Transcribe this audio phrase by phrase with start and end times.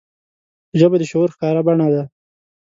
[0.79, 2.03] ژبه د شعور ښکاره بڼه ده